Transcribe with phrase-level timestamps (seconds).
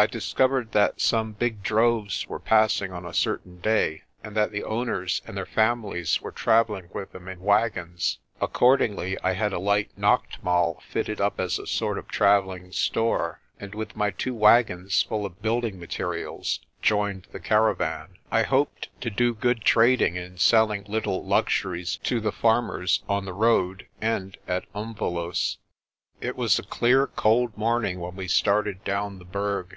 [0.00, 4.62] I discovered that some big droves were passing on a certain day, and that the
[4.62, 8.20] owners and their families were travelling with them in wagons.
[8.40, 13.74] Accordingly I had a light naachtmaal fitted up as a sort of travelling store, and
[13.74, 16.44] with my two wagons full of building material
[16.80, 18.10] joined the caravan.
[18.30, 23.32] I hoped to do good trade in selling little luxuries to the farmers on the
[23.34, 25.56] road and at Umvelos'.
[26.20, 29.76] It was a clear cold morning when we started down the Berg.